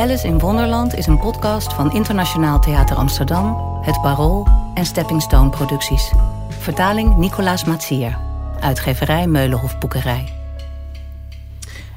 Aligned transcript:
Alice 0.00 0.26
in 0.26 0.38
Wonderland 0.38 0.94
is 0.94 1.06
een 1.06 1.18
podcast 1.18 1.72
van 1.72 1.92
Internationaal 1.92 2.60
Theater 2.60 2.96
Amsterdam, 2.96 3.78
Het 3.82 4.00
Parool 4.00 4.46
en 4.74 4.86
Stepping 4.86 5.22
Stone 5.22 5.50
Producties. 5.50 6.12
Vertaling 6.48 7.16
Nicolaas 7.16 7.64
Matsier. 7.64 8.18
Uitgeverij 8.60 9.26
Meulenhof 9.26 9.78
Boekerij. 9.78 10.32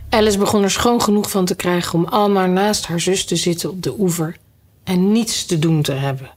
Alice 0.09 0.37
begon 0.37 0.63
er 0.63 0.71
schoon 0.71 1.01
genoeg 1.01 1.29
van 1.29 1.45
te 1.45 1.55
krijgen 1.55 1.99
om 1.99 2.05
al 2.05 2.29
maar 2.29 2.49
naast 2.49 2.85
haar 2.85 2.99
zus 2.99 3.25
te 3.25 3.35
zitten 3.35 3.69
op 3.69 3.83
de 3.83 3.99
oever 3.99 4.37
en 4.83 5.11
niets 5.11 5.45
te 5.45 5.59
doen 5.59 5.81
te 5.81 5.93
hebben. 5.93 6.31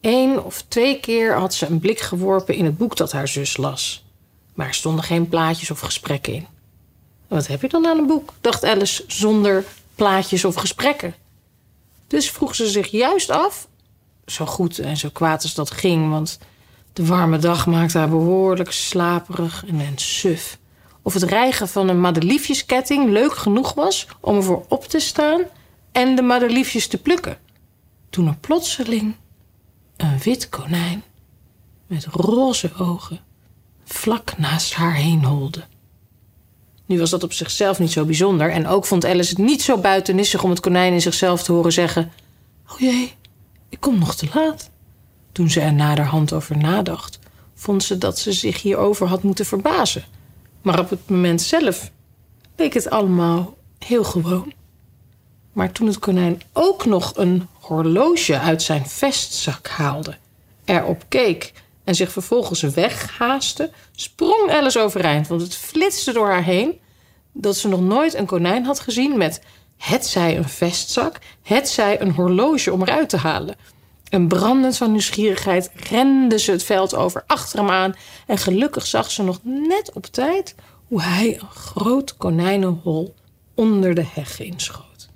Eén 0.00 0.42
of 0.42 0.64
twee 0.68 1.00
keer 1.00 1.34
had 1.34 1.54
ze 1.54 1.66
een 1.66 1.80
blik 1.80 2.00
geworpen 2.00 2.54
in 2.54 2.64
het 2.64 2.78
boek 2.78 2.96
dat 2.96 3.12
haar 3.12 3.28
zus 3.28 3.56
las. 3.56 4.04
Maar 4.54 4.66
er 4.66 4.74
stonden 4.74 5.04
geen 5.04 5.28
plaatjes 5.28 5.70
of 5.70 5.80
gesprekken 5.80 6.32
in. 6.32 6.46
Wat 7.28 7.46
heb 7.46 7.62
je 7.62 7.68
dan 7.68 7.86
aan 7.86 7.98
een 7.98 8.06
boek? 8.06 8.32
dacht 8.40 8.64
Alice 8.64 9.04
zonder 9.06 9.64
plaatjes 10.00 10.44
of 10.44 10.54
gesprekken. 10.54 11.14
Dus 12.06 12.30
vroeg 12.30 12.54
ze 12.54 12.66
zich 12.68 12.90
juist 12.90 13.30
af, 13.30 13.68
zo 14.26 14.46
goed 14.46 14.78
en 14.78 14.96
zo 14.96 15.08
kwaad 15.12 15.42
als 15.42 15.54
dat 15.54 15.70
ging, 15.70 16.10
want 16.10 16.38
de 16.92 17.06
warme 17.06 17.38
dag 17.38 17.66
maakte 17.66 17.98
haar 17.98 18.08
behoorlijk 18.08 18.72
slaperig 18.72 19.64
en, 19.66 19.80
en 19.80 19.98
suf. 19.98 20.58
Of 21.02 21.14
het 21.14 21.22
rijgen 21.22 21.68
van 21.68 21.88
een 21.88 22.00
madeliefjesketting 22.00 23.10
leuk 23.10 23.34
genoeg 23.36 23.74
was 23.74 24.06
om 24.20 24.36
ervoor 24.36 24.64
op 24.68 24.84
te 24.84 24.98
staan 25.00 25.42
en 25.92 26.14
de 26.16 26.22
madeliefjes 26.22 26.86
te 26.86 26.98
plukken. 26.98 27.38
Toen 28.10 28.26
er 28.26 28.36
plotseling 28.36 29.14
een 29.96 30.18
wit 30.18 30.48
konijn 30.48 31.02
met 31.86 32.04
roze 32.04 32.70
ogen 32.78 33.20
vlak 33.84 34.38
naast 34.38 34.74
haar 34.74 34.94
heen 34.94 35.24
holde. 35.24 35.64
Nu 36.90 36.98
was 36.98 37.10
dat 37.10 37.22
op 37.22 37.32
zichzelf 37.32 37.78
niet 37.78 37.90
zo 37.90 38.04
bijzonder 38.04 38.50
en 38.50 38.66
ook 38.66 38.86
vond 38.86 39.04
Alice 39.04 39.28
het 39.28 39.38
niet 39.38 39.62
zo 39.62 39.78
buitennissig 39.78 40.42
om 40.42 40.50
het 40.50 40.60
konijn 40.60 40.92
in 40.92 41.00
zichzelf 41.00 41.42
te 41.42 41.52
horen 41.52 41.72
zeggen: 41.72 42.12
Oh 42.72 42.78
jee, 42.78 43.14
ik 43.68 43.80
kom 43.80 43.98
nog 43.98 44.14
te 44.14 44.26
laat. 44.34 44.70
Toen 45.32 45.50
ze 45.50 45.60
er 45.60 45.72
naderhand 45.72 46.32
over 46.32 46.56
nadacht, 46.56 47.18
vond 47.54 47.82
ze 47.82 47.98
dat 47.98 48.18
ze 48.18 48.32
zich 48.32 48.62
hierover 48.62 49.06
had 49.06 49.22
moeten 49.22 49.46
verbazen. 49.46 50.04
Maar 50.62 50.78
op 50.78 50.90
het 50.90 51.08
moment 51.08 51.42
zelf 51.42 51.90
leek 52.56 52.74
het 52.74 52.90
allemaal 52.90 53.56
heel 53.78 54.04
gewoon. 54.04 54.52
Maar 55.52 55.72
toen 55.72 55.86
het 55.86 55.98
konijn 55.98 56.42
ook 56.52 56.84
nog 56.84 57.12
een 57.16 57.48
horloge 57.52 58.38
uit 58.38 58.62
zijn 58.62 58.86
vestzak 58.86 59.68
haalde, 59.68 60.16
erop 60.64 61.04
keek 61.08 61.52
en 61.84 61.94
zich 61.94 62.12
vervolgens 62.12 62.60
weghaaste, 62.60 63.70
sprong 63.92 64.50
Alice 64.50 64.80
overeind, 64.80 65.28
want 65.28 65.40
het 65.40 65.54
flitste 65.54 66.12
door 66.12 66.28
haar 66.28 66.44
heen 66.44 66.80
dat 67.32 67.56
ze 67.56 67.68
nog 67.68 67.80
nooit 67.80 68.14
een 68.14 68.26
konijn 68.26 68.64
had 68.64 68.80
gezien 68.80 69.18
met 69.18 69.40
het 69.76 70.06
zij 70.06 70.36
een 70.36 70.48
vestzak, 70.48 71.18
het 71.42 71.68
zij 71.68 72.00
een 72.00 72.12
horloge 72.12 72.72
om 72.72 72.82
eruit 72.82 73.08
te 73.08 73.16
halen. 73.16 73.56
En 74.08 74.28
brandend 74.28 74.76
van 74.76 74.90
nieuwsgierigheid 74.90 75.70
rende 75.74 76.38
ze 76.38 76.50
het 76.50 76.62
veld 76.62 76.94
over 76.94 77.24
achter 77.26 77.58
hem 77.58 77.70
aan 77.70 77.94
en 78.26 78.38
gelukkig 78.38 78.86
zag 78.86 79.10
ze 79.10 79.22
nog 79.22 79.38
net 79.42 79.92
op 79.92 80.06
tijd 80.06 80.54
hoe 80.88 81.02
hij 81.02 81.40
een 81.40 81.50
groot 81.50 82.16
konijnenhol 82.16 83.14
onder 83.54 83.94
de 83.94 84.04
heg 84.12 84.40
inschoot. 84.40 85.08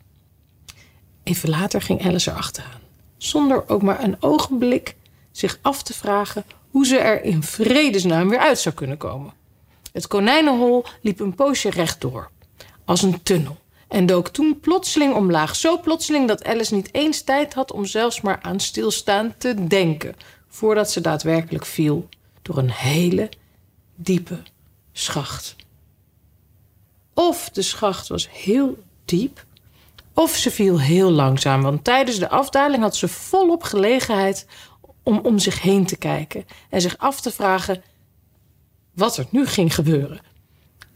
Even 1.23 1.49
later 1.49 1.83
ging 1.83 2.05
Alice 2.05 2.31
erachteraan, 2.31 2.81
zonder 3.17 3.69
ook 3.69 3.83
maar 3.83 4.03
een 4.03 4.17
ogenblik 4.21 4.97
zich 5.33 5.59
af 5.63 5.83
te 5.83 5.95
vragen 5.95 6.45
hoe 6.75 6.87
ze 6.87 6.99
er 6.99 7.23
in 7.23 7.43
vredesnaam 7.43 8.29
weer 8.29 8.39
uit 8.39 8.59
zou 8.59 8.75
kunnen 8.75 8.97
komen. 8.97 9.33
Het 9.93 10.07
konijnenhol 10.07 10.85
liep 11.01 11.21
een 11.21 11.35
poosje 11.35 11.71
rechtdoor, 11.71 12.31
als 12.85 13.03
een 13.03 13.23
tunnel, 13.23 13.57
en 13.89 14.07
dook 14.07 14.29
toen 14.29 14.61
plotseling 14.61 15.15
omlaag. 15.15 15.57
Zo 15.57 15.81
plotseling 15.81 16.29
dat 16.29 16.45
Alice 16.45 16.75
niet 16.75 16.95
eens 16.95 17.23
tijd 17.23 17.55
had 17.55 17.73
om 17.73 17.85
zelfs 17.85 18.21
maar 18.21 18.39
aan 18.43 18.61
stilstaan 18.61 19.35
te 19.39 19.67
denken, 19.67 20.17
voordat 20.49 20.91
ze 20.91 21.01
daadwerkelijk 21.01 21.67
viel 21.67 22.09
door 22.43 22.59
een 22.59 22.71
hele 22.71 23.29
diepe 23.95 24.43
schacht. 24.93 25.57
Of 27.13 27.51
de 27.53 27.63
schacht 27.63 28.09
was 28.09 28.29
heel 28.31 28.83
diep, 29.05 29.45
of 30.13 30.37
ze 30.37 30.51
viel 30.51 30.81
heel 30.81 31.11
langzaam, 31.11 31.63
want 31.63 31.85
tijdens 31.85 32.19
de 32.19 32.29
afdaling 32.29 32.83
had 32.83 32.97
ze 32.97 33.09
volop 33.09 33.63
gelegenheid 33.63 34.47
om 35.05 35.19
om 35.19 35.39
zich 35.39 35.63
heen 35.63 35.87
te 35.87 35.97
kijken 35.97 36.47
en 36.71 36.81
zich 36.81 36.99
af 36.99 37.21
te 37.21 37.31
vragen 37.31 37.83
wat 38.95 39.17
er 39.17 39.27
nu 39.31 39.47
ging 39.47 39.75
gebeuren. 39.75 40.21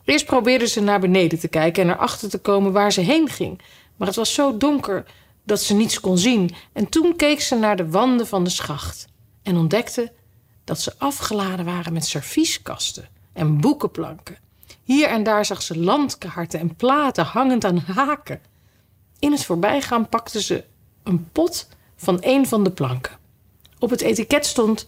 Eerst 0.04 0.26
probeerde 0.26 0.66
ze 0.66 0.80
naar 0.80 1.00
beneden 1.00 1.38
te 1.38 1.48
kijken 1.48 1.82
en 1.82 1.94
erachter 1.94 2.28
te 2.28 2.38
komen 2.38 2.72
waar 2.72 2.92
ze 2.92 3.00
heen 3.00 3.28
ging. 3.28 3.60
Maar 3.96 4.06
het 4.06 4.16
was 4.16 4.34
zo 4.34 4.56
donker 4.56 5.04
dat 5.44 5.60
ze 5.62 5.74
niets 5.74 6.00
kon 6.00 6.18
zien. 6.18 6.54
En 6.72 6.88
toen 6.88 7.16
keek 7.16 7.40
ze 7.40 7.54
naar 7.54 7.76
de 7.76 7.90
wanden 7.90 8.26
van 8.26 8.44
de 8.44 8.50
schacht 8.50 9.06
en 9.42 9.56
ontdekte 9.56 10.12
dat 10.64 10.80
ze 10.80 10.94
afgeladen 10.98 11.64
waren 11.64 11.92
met 11.92 12.06
servieskasten 12.06 13.08
en 13.32 13.60
boekenplanken. 13.60 14.38
Hier 14.82 15.08
en 15.08 15.22
daar 15.22 15.44
zag 15.44 15.62
ze 15.62 15.78
landkaarten 15.78 16.60
en 16.60 16.76
platen 16.76 17.24
hangend 17.24 17.64
aan 17.64 17.78
haken. 17.78 18.40
In 19.18 19.32
het 19.32 19.44
voorbijgaan 19.44 20.08
pakte 20.08 20.42
ze 20.42 20.64
een 21.02 21.28
pot 21.32 21.68
van 21.96 22.18
een 22.20 22.46
van 22.46 22.64
de 22.64 22.70
planken. 22.70 23.16
Op 23.78 23.90
het 23.90 24.00
etiket 24.00 24.46
stond 24.46 24.86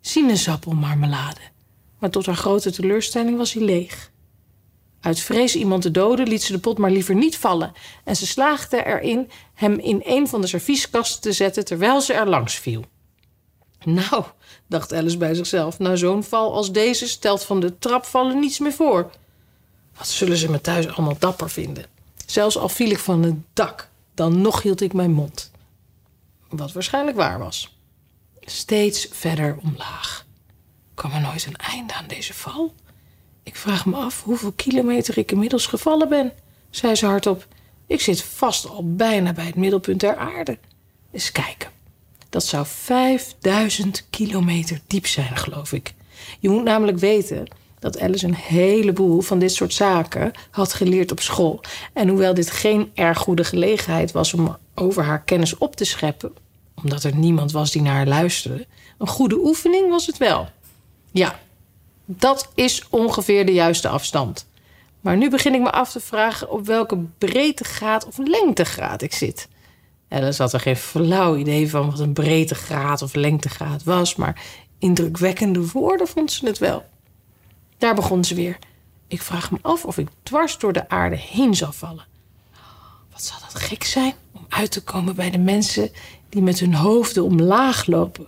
sinaasappelmarmelade, 0.00 1.40
maar 1.98 2.10
tot 2.10 2.26
haar 2.26 2.36
grote 2.36 2.72
teleurstelling 2.72 3.36
was 3.36 3.52
hij 3.52 3.62
leeg. 3.62 4.12
Uit 5.00 5.20
vrees 5.20 5.54
iemand 5.54 5.82
te 5.82 5.90
doden 5.90 6.28
liet 6.28 6.42
ze 6.42 6.52
de 6.52 6.58
pot 6.58 6.78
maar 6.78 6.90
liever 6.90 7.14
niet 7.14 7.36
vallen 7.36 7.72
en 8.04 8.16
ze 8.16 8.26
slaagde 8.26 8.84
erin 8.84 9.30
hem 9.54 9.78
in 9.78 10.02
een 10.04 10.28
van 10.28 10.40
de 10.40 10.46
servieskasten 10.46 11.20
te 11.20 11.32
zetten 11.32 11.64
terwijl 11.64 12.00
ze 12.00 12.12
er 12.12 12.28
langs 12.28 12.54
viel. 12.54 12.84
Nou, 13.84 14.24
dacht 14.66 14.92
Alice 14.92 15.16
bij 15.16 15.34
zichzelf, 15.34 15.78
na 15.78 15.96
zo'n 15.96 16.24
val 16.24 16.54
als 16.54 16.72
deze 16.72 17.08
stelt 17.08 17.44
van 17.44 17.60
de 17.60 17.78
trapvallen 17.78 18.38
niets 18.38 18.58
meer 18.58 18.72
voor. 18.72 19.10
Wat 19.96 20.08
zullen 20.08 20.36
ze 20.36 20.50
me 20.50 20.60
thuis 20.60 20.88
allemaal 20.88 21.16
dapper 21.18 21.50
vinden? 21.50 21.84
Zelfs 22.26 22.58
al 22.58 22.68
viel 22.68 22.90
ik 22.90 22.98
van 22.98 23.22
het 23.22 23.36
dak, 23.52 23.88
dan 24.14 24.40
nog 24.40 24.62
hield 24.62 24.80
ik 24.80 24.92
mijn 24.92 25.12
mond. 25.12 25.50
Wat 26.48 26.72
waarschijnlijk 26.72 27.16
waar 27.16 27.38
was. 27.38 27.73
Steeds 28.44 29.08
verder 29.10 29.56
omlaag. 29.62 30.26
Kwam 30.94 31.12
er 31.12 31.20
nooit 31.20 31.46
een 31.46 31.56
einde 31.56 31.94
aan 31.94 32.06
deze 32.06 32.34
val? 32.34 32.74
Ik 33.42 33.56
vraag 33.56 33.86
me 33.86 33.96
af 33.96 34.22
hoeveel 34.22 34.52
kilometer 34.52 35.18
ik 35.18 35.32
inmiddels 35.32 35.66
gevallen 35.66 36.08
ben, 36.08 36.32
zei 36.70 36.94
ze 36.94 37.06
hardop. 37.06 37.46
Ik 37.86 38.00
zit 38.00 38.22
vast 38.22 38.68
al 38.68 38.94
bijna 38.94 39.32
bij 39.32 39.44
het 39.44 39.54
middelpunt 39.54 40.00
der 40.00 40.16
aarde. 40.16 40.58
Eens 41.12 41.32
kijken. 41.32 41.70
Dat 42.28 42.44
zou 42.44 42.66
5000 42.66 44.06
kilometer 44.10 44.80
diep 44.86 45.06
zijn, 45.06 45.36
geloof 45.36 45.72
ik. 45.72 45.94
Je 46.40 46.48
moet 46.48 46.64
namelijk 46.64 46.98
weten 46.98 47.46
dat 47.78 48.00
Alice 48.00 48.26
een 48.26 48.34
heleboel 48.34 49.20
van 49.20 49.38
dit 49.38 49.52
soort 49.52 49.72
zaken 49.72 50.32
had 50.50 50.72
geleerd 50.72 51.10
op 51.10 51.20
school. 51.20 51.60
En 51.92 52.08
hoewel 52.08 52.34
dit 52.34 52.50
geen 52.50 52.90
erg 52.94 53.18
goede 53.18 53.44
gelegenheid 53.44 54.12
was 54.12 54.34
om 54.34 54.56
over 54.74 55.02
haar 55.02 55.22
kennis 55.22 55.58
op 55.58 55.76
te 55.76 55.84
scheppen, 55.84 56.32
omdat 56.84 57.04
er 57.04 57.14
niemand 57.14 57.52
was 57.52 57.70
die 57.70 57.82
naar 57.82 57.94
haar 57.94 58.06
luisterde, 58.06 58.66
een 58.98 59.06
goede 59.06 59.38
oefening 59.38 59.90
was 59.90 60.06
het 60.06 60.16
wel. 60.16 60.48
Ja, 61.10 61.38
dat 62.04 62.50
is 62.54 62.84
ongeveer 62.90 63.46
de 63.46 63.52
juiste 63.52 63.88
afstand. 63.88 64.46
Maar 65.00 65.16
nu 65.16 65.30
begin 65.30 65.54
ik 65.54 65.60
me 65.60 65.70
af 65.70 65.90
te 65.90 66.00
vragen 66.00 66.50
op 66.50 66.66
welke 66.66 66.98
breedtegraad 67.18 68.06
of 68.06 68.16
lengtegraad 68.16 69.02
ik 69.02 69.14
zit. 69.14 69.48
Alice 70.08 70.42
had 70.42 70.52
er 70.52 70.60
geen 70.60 70.76
flauw 70.76 71.36
idee 71.36 71.70
van 71.70 71.90
wat 71.90 71.98
een 71.98 72.12
breedtegraad 72.12 73.02
of 73.02 73.14
lengtegraad 73.14 73.82
was, 73.82 74.14
maar 74.14 74.42
indrukwekkende 74.78 75.70
woorden 75.70 76.08
vond 76.08 76.32
ze 76.32 76.46
het 76.46 76.58
wel. 76.58 76.84
Daar 77.78 77.94
begon 77.94 78.24
ze 78.24 78.34
weer. 78.34 78.58
Ik 79.08 79.22
vraag 79.22 79.50
me 79.50 79.58
af 79.62 79.84
of 79.84 79.98
ik 79.98 80.08
dwars 80.22 80.58
door 80.58 80.72
de 80.72 80.88
aarde 80.88 81.16
heen 81.16 81.54
zal 81.54 81.72
vallen. 81.72 82.06
Wat 83.14 83.22
zal 83.22 83.38
dat 83.40 83.62
gek 83.62 83.84
zijn 83.84 84.14
om 84.32 84.46
uit 84.48 84.70
te 84.70 84.82
komen 84.82 85.14
bij 85.14 85.30
de 85.30 85.38
mensen 85.38 85.90
die 86.28 86.42
met 86.42 86.58
hun 86.60 86.74
hoofden 86.74 87.24
omlaag 87.24 87.86
lopen. 87.86 88.26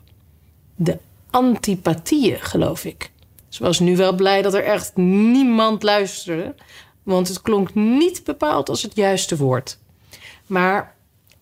De 0.77 0.99
antipathieën, 1.31 2.41
geloof 2.41 2.85
ik. 2.85 3.11
Ze 3.49 3.63
was 3.63 3.79
nu 3.79 3.97
wel 3.97 4.15
blij 4.15 4.43
dat 4.43 4.55
er 4.55 4.65
echt 4.65 4.97
niemand 4.97 5.83
luisterde, 5.83 6.55
want 7.03 7.29
het 7.29 7.43
klonk 7.43 7.75
niet 7.75 8.25
bepaald 8.25 8.69
als 8.69 8.83
het 8.83 8.95
juiste 8.95 9.37
woord. 9.37 9.79
Maar 10.47 10.95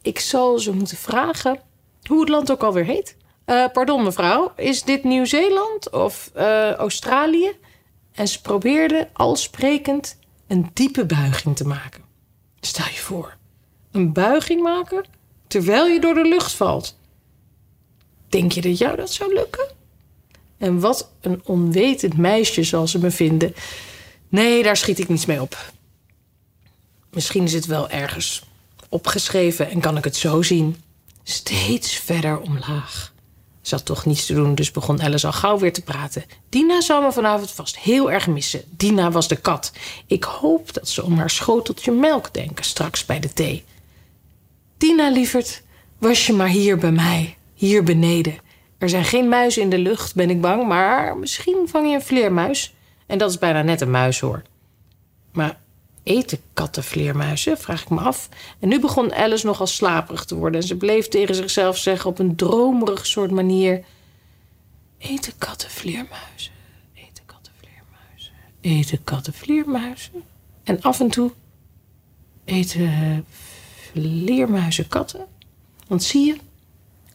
ik 0.03 0.19
zal 0.19 0.59
ze 0.59 0.73
moeten 0.73 0.97
vragen 0.97 1.61
hoe 2.07 2.21
het 2.21 2.29
land 2.29 2.51
ook 2.51 2.63
alweer 2.63 2.85
heet. 2.85 3.17
Eh, 3.45 3.65
pardon 3.73 4.03
mevrouw, 4.03 4.53
is 4.57 4.83
dit 4.83 5.05
Nieuw-Zeeland 5.05 5.91
of 5.91 6.31
eh, 6.35 6.73
Australië? 6.73 7.53
En 8.13 8.29
ze 8.29 8.41
probeerde 8.41 9.09
al 9.13 9.37
sprekend 9.37 10.19
een 10.47 10.71
diepe 10.73 11.07
buiging 11.07 11.57
te 11.57 11.67
maken. 11.67 12.14
Stel 12.67 12.85
je 12.85 12.99
voor, 12.99 13.37
een 13.91 14.13
buiging 14.13 14.63
maken 14.63 15.05
terwijl 15.47 15.87
je 15.87 16.01
door 16.01 16.15
de 16.15 16.29
lucht 16.29 16.53
valt. 16.53 16.99
Denk 18.29 18.53
je 18.53 18.61
dat 18.61 18.79
jou 18.79 18.97
dat 18.97 19.13
zou 19.13 19.35
lukken? 19.35 19.69
En 20.59 20.81
wat 20.81 21.11
een 21.21 21.41
onwetend 21.45 22.17
meisje 22.17 22.63
zal 22.63 22.89
ze 22.89 22.99
me 22.99 23.11
vinden. 23.11 23.55
Nee, 24.29 24.63
daar 24.63 24.77
schiet 24.77 24.99
ik 24.99 25.09
niets 25.09 25.27
mee 25.27 25.41
op. 25.41 25.73
Misschien 27.11 27.45
is 27.45 27.53
het 27.53 27.67
wel 27.67 27.91
ergens 27.91 28.49
opgeschreven 28.89 29.71
en 29.71 29.81
kan 29.81 29.97
ik 29.97 30.05
het 30.05 30.17
zo 30.17 30.43
zien. 30.43 30.77
Steeds 31.23 31.95
verder 31.95 32.41
omlaag. 32.41 33.14
Ze 33.65 33.75
had 33.75 33.85
toch 33.85 34.05
niets 34.05 34.27
te 34.27 34.35
doen, 34.35 34.55
dus 34.55 34.71
begon 34.71 35.03
Alice 35.03 35.27
al 35.27 35.33
gauw 35.33 35.59
weer 35.59 35.73
te 35.73 35.83
praten. 35.83 36.25
Dina 36.49 36.81
zou 36.81 37.05
me 37.05 37.13
vanavond 37.13 37.51
vast 37.51 37.79
heel 37.79 38.11
erg 38.11 38.27
missen. 38.27 38.63
Dina 38.71 39.11
was 39.11 39.29
de 39.29 39.37
kat. 39.37 39.73
Ik 40.07 40.25
hoop 40.25 40.73
dat 40.73 40.89
ze 40.89 41.05
om 41.05 41.19
haar 41.19 41.31
schoteltje 41.31 41.93
melk 41.93 42.35
denken 42.35 42.65
straks 42.65 43.05
bij 43.05 43.21
de 43.21 43.33
thee. 43.33 43.65
Dina, 44.77 45.11
lieverd, 45.11 45.63
was 45.99 46.27
je 46.27 46.33
maar 46.33 46.49
hier 46.49 46.79
bij 46.79 46.93
mij, 46.93 47.37
hier 47.55 47.83
beneden. 47.83 48.39
Er 48.79 48.89
zijn 48.89 49.05
geen 49.05 49.29
muizen 49.29 49.63
in 49.63 49.71
de 49.71 49.79
lucht, 49.79 50.15
ben 50.15 50.31
ik 50.31 50.41
bang, 50.41 50.67
maar 50.67 51.17
misschien 51.17 51.67
vang 51.67 51.89
je 51.89 51.95
een 51.95 52.03
vleermuis. 52.03 52.75
En 53.07 53.19
dat 53.19 53.31
is 53.31 53.39
bijna 53.39 53.63
net 53.63 53.81
een 53.81 53.91
muis 53.91 54.21
hoor. 54.21 54.43
Maar 55.33 55.61
eten 56.05 56.39
katten 56.53 56.85
vleermuizen, 56.85 57.59
vraag 57.59 57.83
ik 57.83 57.91
me 57.91 58.01
af. 58.01 58.29
En 58.59 58.69
nu 58.69 58.81
begon 58.81 59.15
Alice 59.15 59.47
nogal 59.47 59.67
slaperig 59.67 60.25
te 60.25 60.35
worden 60.35 60.61
en 60.61 60.67
ze 60.67 60.77
bleef 60.77 61.09
tegen 61.09 61.35
zichzelf 61.35 61.77
zeggen 61.77 62.11
op 62.11 62.19
een 62.19 62.37
dromerig 62.37 63.07
soort 63.07 63.31
manier: 63.31 63.85
Eten 64.99 65.33
katten 65.39 65.71
vleermuizen, 65.71 66.53
eten 66.95 67.25
katten 67.27 67.53
vleermuizen, 67.61 68.33
eten 68.61 69.05
katten 69.05 69.33
vleermuizen. 69.33 70.13
En 70.65 70.83
af 70.83 71.01
en 71.01 71.09
toe 71.09 71.33
eten 72.45 73.27
vleermuizen 73.93 74.89
katten. 74.89 75.27
Want 75.87 76.03
zie 76.03 76.27
je, 76.27 76.37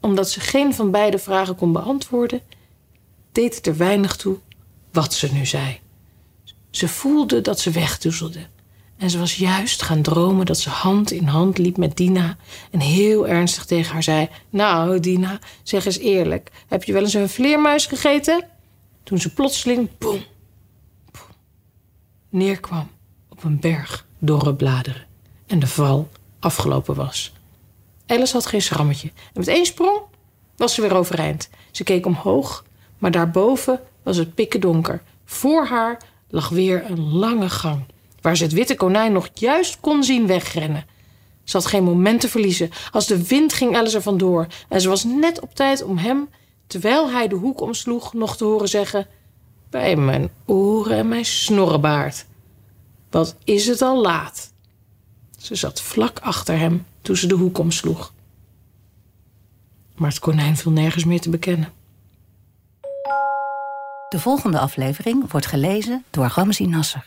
omdat 0.01 0.30
ze 0.30 0.39
geen 0.39 0.74
van 0.74 0.91
beide 0.91 1.19
vragen 1.19 1.56
kon 1.56 1.71
beantwoorden, 1.71 2.41
deed 3.31 3.56
het 3.56 3.68
er 3.68 3.77
weinig 3.77 4.15
toe 4.15 4.38
wat 4.91 5.13
ze 5.13 5.33
nu 5.33 5.45
zei. 5.45 5.80
Ze 6.69 6.88
voelde 6.88 7.41
dat 7.41 7.59
ze 7.59 7.71
wegdoezelde. 7.71 8.47
En 9.00 9.10
ze 9.10 9.19
was 9.19 9.36
juist 9.36 9.81
gaan 9.81 10.01
dromen 10.01 10.46
dat 10.46 10.60
ze 10.60 10.69
hand 10.69 11.12
in 11.12 11.28
hand 11.28 11.57
liep 11.57 11.78
met 11.78 11.98
Dina 11.98 12.38
en 12.72 12.80
heel 12.80 13.28
ernstig 13.28 13.66
tegen 13.66 13.94
haar 13.94 14.04
zei: 14.04 14.30
Nou, 14.50 15.00
Dina, 15.00 15.40
zeg 15.63 15.86
eens 15.86 15.98
eerlijk, 15.98 16.51
heb 16.68 16.84
je 16.84 16.94
wel 16.94 17.01
eens 17.01 17.13
een 17.13 17.30
vleermuis 17.30 17.86
gegeten? 17.86 18.46
Toen 19.04 19.19
ze 19.19 19.34
plotseling, 19.34 19.90
boem, 19.98 20.24
neerkwam 22.30 22.90
op 23.30 23.44
een 23.44 23.60
berg 23.60 24.06
dorre 24.18 24.56
bladeren 24.56 25.06
en 25.48 25.60
de 25.60 25.68
val 25.68 26.10
afgelopen 26.40 26.96
was. 26.96 27.34
Alice 28.07 28.34
had 28.34 28.46
geen 28.46 28.62
schrammetje 28.62 29.07
en 29.07 29.34
met 29.34 29.48
één 29.48 29.66
sprong 29.66 30.00
was 30.56 30.74
ze 30.74 30.81
weer 30.81 30.96
overeind. 30.96 31.50
Ze 31.72 31.84
keek 31.84 32.06
omhoog, 32.06 32.66
maar 32.98 33.12
daarboven 33.12 33.80
was 34.04 34.18
het 34.18 34.36
pikken 34.36 34.60
donker. 34.62 35.01
Voor 35.25 35.66
haar 35.66 36.01
lag 36.30 36.50
weer 36.50 36.86
een 36.90 37.13
lange 37.13 37.50
gang 37.50 37.86
waar 38.21 38.38
ze 38.38 38.44
het 38.44 38.54
witte 38.54 38.75
konijn 38.75 39.12
nog 39.12 39.30
juist 39.33 39.80
kon 39.80 40.04
zien 40.04 40.27
wegrennen. 40.27 40.86
Ze 41.44 41.57
had 41.57 41.66
geen 41.66 41.83
moment 41.83 42.21
te 42.21 42.30
verliezen. 42.30 42.69
Als 42.92 43.07
de 43.07 43.27
wind 43.27 43.54
ging 43.54 43.75
Alice 43.75 43.95
er 43.95 44.01
vandoor 44.01 44.48
en 44.69 44.81
ze 44.81 44.89
was 44.89 45.04
net 45.04 45.39
op 45.39 45.56
tijd 45.56 45.83
om 45.83 45.98
hem, 45.98 46.30
terwijl 46.68 47.10
hij 47.10 47.27
de 47.27 47.36
hoek 47.36 47.62
omsloeg, 47.62 48.13
nog 48.13 48.38
te 48.38 48.44
horen 48.44 48.69
zeggen: 48.69 49.07
Bij 49.69 49.95
mijn 49.95 50.30
oren 50.45 50.98
en 50.98 51.07
mijn 51.07 51.25
snorrebaard. 51.25 52.25
Wat 53.10 53.36
is 53.44 53.68
het 53.68 53.81
al 53.81 54.01
laat? 54.01 54.51
Ze 55.38 55.56
zat 55.56 55.81
vlak 55.81 56.19
achter 56.19 56.57
hem 56.57 56.86
toen 57.01 57.15
ze 57.15 57.27
de 57.27 57.36
hoek 57.36 57.57
omsloeg. 57.57 58.13
Maar 59.95 60.10
het 60.10 60.19
konijn 60.19 60.57
viel 60.57 60.72
nergens 60.72 61.04
meer 61.04 61.22
te 61.22 61.30
bekennen. 61.30 61.72
De 64.10 64.19
volgende 64.19 64.60
aflevering 64.60 65.31
wordt 65.31 65.45
gelezen 65.45 66.04
door 66.10 66.31
Ramzi 66.36 66.65
Nasser. 66.65 67.06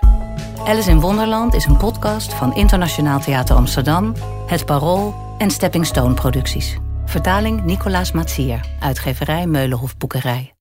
Alice 0.65 0.91
in 0.91 1.01
Wonderland 1.01 1.55
is 1.55 1.65
een 1.65 1.77
podcast 1.77 2.35
van 2.35 2.55
Internationaal 2.55 3.21
Theater 3.21 3.57
Amsterdam, 3.57 4.15
Het 4.47 4.65
Parool 4.65 5.15
en 5.39 5.51
Stepping 5.51 5.87
Stone 5.87 6.15
Producties. 6.15 6.77
Vertaling 7.05 7.65
Nicolaas 7.65 8.13
Matsier, 8.13 8.61
uitgeverij 8.81 9.47
Meulenhof 9.47 9.97
Boekerij. 9.97 10.55